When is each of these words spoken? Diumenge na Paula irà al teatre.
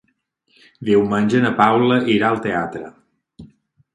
Diumenge 0.89 1.41
na 1.43 1.51
Paula 1.59 1.99
irà 2.15 2.31
al 2.31 2.41
teatre. 2.47 2.89